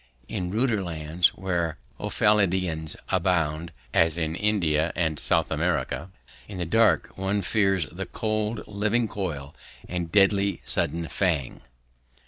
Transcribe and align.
In 0.27 0.49
ruder 0.49 0.81
lands, 0.81 1.27
where 1.35 1.77
ophidians 1.99 2.95
abound, 3.09 3.71
as 3.93 4.17
in 4.17 4.35
India 4.35 4.91
and 4.95 5.19
South 5.19 5.51
America, 5.51 6.09
in 6.47 6.57
the 6.57 6.65
dark 6.65 7.11
one 7.19 7.43
fears 7.43 7.85
the 7.85 8.07
cold 8.07 8.63
living 8.67 9.07
coil 9.07 9.53
and 9.87 10.11
deadly 10.11 10.59
sudden 10.65 11.07
fang. 11.07 11.61